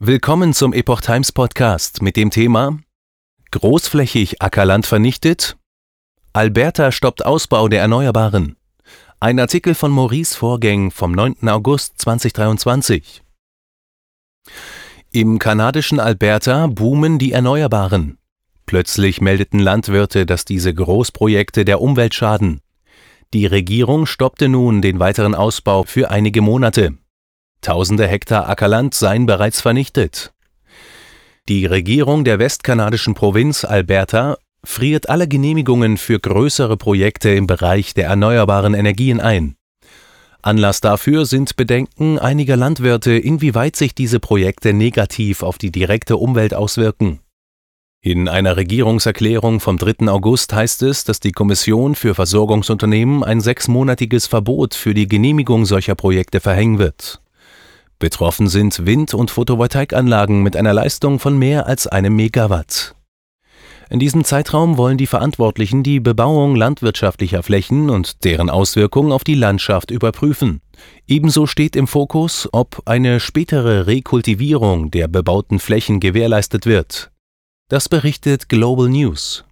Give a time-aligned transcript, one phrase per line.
[0.00, 2.78] Willkommen zum Epoch Times Podcast mit dem Thema
[3.50, 5.56] Großflächig Ackerland vernichtet?
[6.32, 8.54] Alberta stoppt Ausbau der Erneuerbaren.
[9.18, 11.48] Ein Artikel von Maurice Vorgäng vom 9.
[11.48, 13.24] August 2023.
[15.10, 18.18] Im kanadischen Alberta boomen die Erneuerbaren.
[18.66, 22.60] Plötzlich meldeten Landwirte, dass diese Großprojekte der Umwelt schaden.
[23.34, 26.96] Die Regierung stoppte nun den weiteren Ausbau für einige Monate.
[27.60, 30.32] Tausende Hektar Ackerland seien bereits vernichtet.
[31.48, 38.06] Die Regierung der westkanadischen Provinz Alberta friert alle Genehmigungen für größere Projekte im Bereich der
[38.06, 39.56] erneuerbaren Energien ein.
[40.42, 46.54] Anlass dafür sind Bedenken einiger Landwirte, inwieweit sich diese Projekte negativ auf die direkte Umwelt
[46.54, 47.20] auswirken.
[48.00, 50.06] In einer Regierungserklärung vom 3.
[50.08, 55.96] August heißt es, dass die Kommission für Versorgungsunternehmen ein sechsmonatiges Verbot für die Genehmigung solcher
[55.96, 57.20] Projekte verhängen wird.
[57.98, 62.94] Betroffen sind Wind- und Photovoltaikanlagen mit einer Leistung von mehr als einem Megawatt.
[63.90, 69.34] In diesem Zeitraum wollen die Verantwortlichen die Bebauung landwirtschaftlicher Flächen und deren Auswirkungen auf die
[69.34, 70.60] Landschaft überprüfen.
[71.06, 77.10] Ebenso steht im Fokus, ob eine spätere Rekultivierung der bebauten Flächen gewährleistet wird.
[77.68, 79.44] Das berichtet Global News.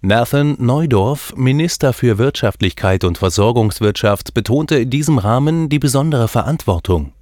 [0.00, 7.12] Nathan Neudorf, Minister für Wirtschaftlichkeit und Versorgungswirtschaft, betonte in diesem Rahmen die besondere Verantwortung.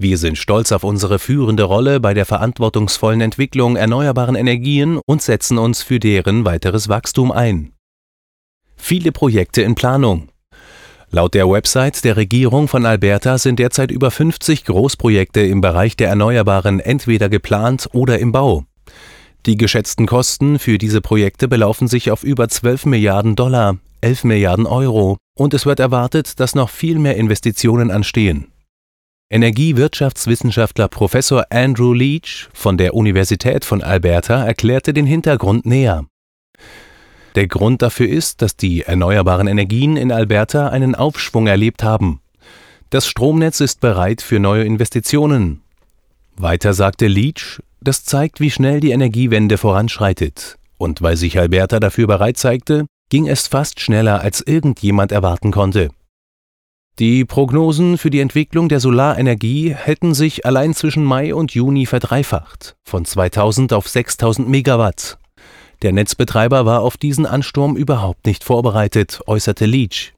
[0.00, 5.58] Wir sind stolz auf unsere führende Rolle bei der verantwortungsvollen Entwicklung erneuerbaren Energien und setzen
[5.58, 7.72] uns für deren weiteres Wachstum ein.
[8.76, 10.28] Viele Projekte in Planung.
[11.10, 16.10] Laut der Website der Regierung von Alberta sind derzeit über 50 Großprojekte im Bereich der
[16.10, 18.64] Erneuerbaren entweder geplant oder im Bau.
[19.46, 24.66] Die geschätzten Kosten für diese Projekte belaufen sich auf über 12 Milliarden Dollar, 11 Milliarden
[24.66, 28.47] Euro, und es wird erwartet, dass noch viel mehr Investitionen anstehen.
[29.30, 36.06] Energiewirtschaftswissenschaftler Professor Andrew Leach von der Universität von Alberta erklärte den Hintergrund näher.
[37.34, 42.22] Der Grund dafür ist, dass die erneuerbaren Energien in Alberta einen Aufschwung erlebt haben.
[42.88, 45.60] Das Stromnetz ist bereit für neue Investitionen.
[46.36, 50.56] Weiter sagte Leach, das zeigt, wie schnell die Energiewende voranschreitet.
[50.78, 55.90] Und weil sich Alberta dafür bereit zeigte, ging es fast schneller, als irgendjemand erwarten konnte.
[56.98, 62.74] Die Prognosen für die Entwicklung der Solarenergie hätten sich allein zwischen Mai und Juni verdreifacht,
[62.84, 65.16] von 2000 auf 6000 Megawatt.
[65.82, 70.12] Der Netzbetreiber war auf diesen Ansturm überhaupt nicht vorbereitet, äußerte Leach.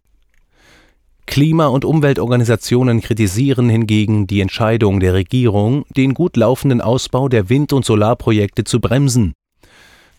[1.27, 7.75] Klima- und Umweltorganisationen kritisieren hingegen die Entscheidung der Regierung, den gut laufenden Ausbau der Wind-
[7.75, 9.35] und Solarprojekte zu bremsen.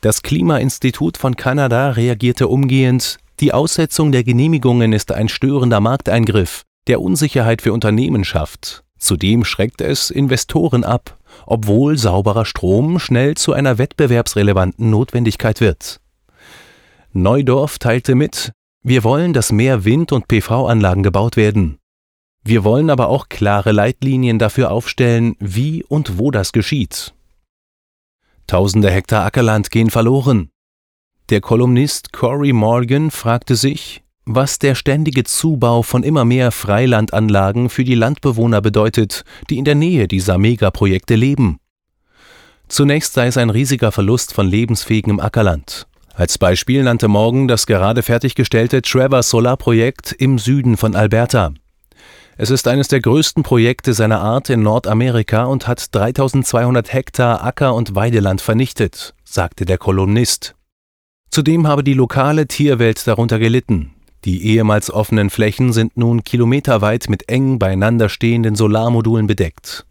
[0.01, 7.02] Das Klimainstitut von Kanada reagierte umgehend, die Aussetzung der Genehmigungen ist ein störender Markteingriff, der
[7.02, 8.84] Unsicherheit für Unternehmen schafft.
[9.00, 16.00] Zudem schreckt es Investoren ab, obwohl sauberer Strom schnell zu einer wettbewerbsrelevanten Notwendigkeit wird.
[17.13, 18.52] Neudorf teilte mit,
[18.84, 21.79] wir wollen, dass mehr Wind- und PV-Anlagen gebaut werden.
[22.44, 27.16] Wir wollen aber auch klare Leitlinien dafür aufstellen, wie und wo das geschieht.
[28.46, 30.50] Tausende Hektar Ackerland gehen verloren.
[31.31, 37.85] Der Kolumnist Cory Morgan fragte sich, was der ständige Zubau von immer mehr Freilandanlagen für
[37.85, 41.57] die Landbewohner bedeutet, die in der Nähe dieser Megaprojekte leben.
[42.67, 45.87] Zunächst sei es ein riesiger Verlust von lebensfähigem Ackerland.
[46.13, 51.53] Als Beispiel nannte Morgan das gerade fertiggestellte Trevor Solar-Projekt im Süden von Alberta.
[52.35, 57.73] Es ist eines der größten Projekte seiner Art in Nordamerika und hat 3200 Hektar Acker-
[57.73, 60.55] und Weideland vernichtet, sagte der Kolumnist.
[61.31, 63.93] Zudem habe die lokale Tierwelt darunter gelitten.
[64.25, 69.85] Die ehemals offenen Flächen sind nun kilometerweit mit eng beieinander stehenden Solarmodulen bedeckt.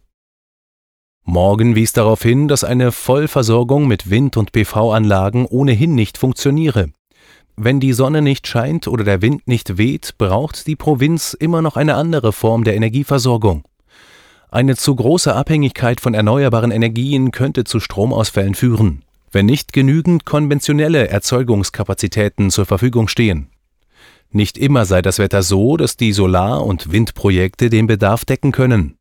[1.25, 6.91] Morgan wies darauf hin, dass eine Vollversorgung mit Wind- und PV-Anlagen ohnehin nicht funktioniere.
[7.57, 11.77] Wenn die Sonne nicht scheint oder der Wind nicht weht, braucht die Provinz immer noch
[11.77, 13.65] eine andere Form der Energieversorgung.
[14.51, 21.09] Eine zu große Abhängigkeit von erneuerbaren Energien könnte zu Stromausfällen führen wenn nicht genügend konventionelle
[21.09, 23.49] Erzeugungskapazitäten zur Verfügung stehen.
[24.33, 28.97] Nicht immer sei das Wetter so, dass die Solar- und Windprojekte den Bedarf decken können.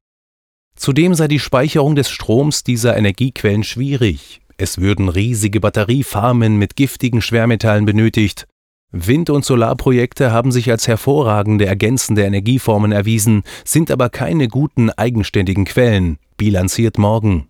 [0.76, 4.42] Zudem sei die Speicherung des Stroms dieser Energiequellen schwierig.
[4.58, 8.48] Es würden riesige Batteriefarmen mit giftigen Schwermetallen benötigt.
[8.92, 15.66] Wind- und Solarprojekte haben sich als hervorragende ergänzende Energieformen erwiesen, sind aber keine guten eigenständigen
[15.66, 17.50] Quellen, bilanziert Morgen.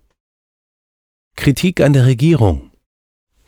[1.38, 2.69] Kritik an der Regierung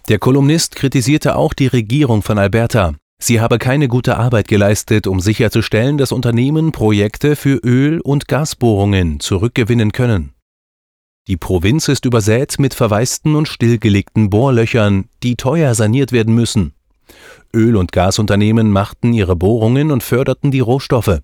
[0.07, 2.93] der Kolumnist kritisierte auch die Regierung von Alberta.
[3.19, 9.19] Sie habe keine gute Arbeit geleistet, um sicherzustellen, dass Unternehmen Projekte für Öl- und Gasbohrungen
[9.19, 10.33] zurückgewinnen können.
[11.27, 16.73] Die Provinz ist übersät mit verwaisten und stillgelegten Bohrlöchern, die teuer saniert werden müssen.
[17.53, 21.19] Öl- und Gasunternehmen machten ihre Bohrungen und förderten die Rohstoffe.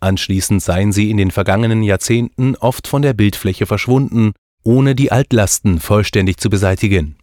[0.00, 4.32] Anschließend seien sie in den vergangenen Jahrzehnten oft von der Bildfläche verschwunden,
[4.64, 7.17] ohne die Altlasten vollständig zu beseitigen.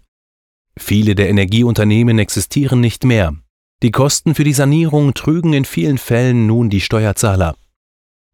[0.78, 3.34] Viele der Energieunternehmen existieren nicht mehr.
[3.84, 7.56] Die Kosten für die Sanierung trügen in vielen Fällen nun die Steuerzahler.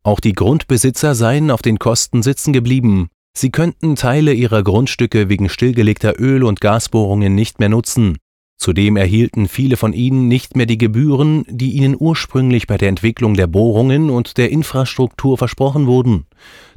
[0.03, 3.09] Auch die Grundbesitzer seien auf den Kosten sitzen geblieben.
[3.37, 8.17] Sie könnten Teile ihrer Grundstücke wegen stillgelegter Öl- und Gasbohrungen nicht mehr nutzen.
[8.61, 13.33] Zudem erhielten viele von ihnen nicht mehr die Gebühren, die ihnen ursprünglich bei der Entwicklung
[13.33, 16.27] der Bohrungen und der Infrastruktur versprochen wurden.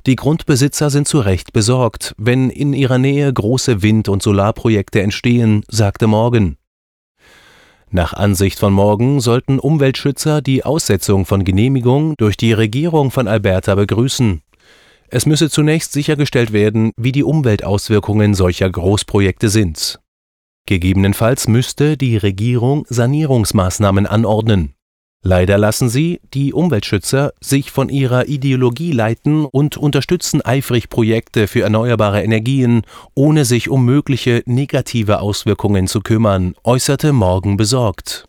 [0.07, 5.63] Die Grundbesitzer sind zu Recht besorgt, wenn in ihrer Nähe große Wind- und Solarprojekte entstehen,
[5.69, 6.57] sagte Morgan.
[7.91, 13.75] Nach Ansicht von Morgan sollten Umweltschützer die Aussetzung von Genehmigung durch die Regierung von Alberta
[13.75, 14.41] begrüßen.
[15.09, 20.01] Es müsse zunächst sichergestellt werden, wie die Umweltauswirkungen solcher Großprojekte sind.
[20.67, 24.75] Gegebenenfalls müsste die Regierung Sanierungsmaßnahmen anordnen.
[25.27, 31.63] Leider lassen sie, die Umweltschützer, sich von ihrer Ideologie leiten und unterstützen eifrig Projekte für
[31.63, 32.83] erneuerbare Energien,
[33.15, 38.29] ohne sich um mögliche negative Auswirkungen zu kümmern, äußerte Morgan besorgt.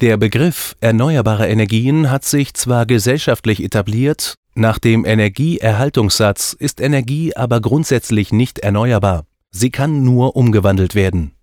[0.00, 7.60] Der Begriff erneuerbare Energien hat sich zwar gesellschaftlich etabliert, nach dem Energieerhaltungssatz ist Energie aber
[7.60, 9.26] grundsätzlich nicht erneuerbar.
[9.56, 11.36] Sie kann nur umgewandelt werden